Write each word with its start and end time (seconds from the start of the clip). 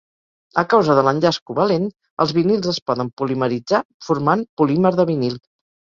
A 0.59 0.61
causa 0.71 0.93
de 0.99 1.03
l'enllaç 1.07 1.37
covalent, 1.51 1.85
els 2.25 2.33
vinils 2.37 2.71
es 2.73 2.79
poden 2.89 3.13
polimeritzar, 3.23 3.83
formant 4.09 4.43
polímer 4.63 4.93
de 5.03 5.07
vinil. 5.13 5.37